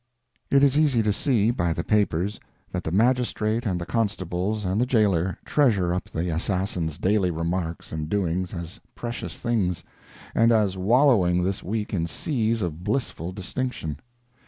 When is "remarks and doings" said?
7.29-8.51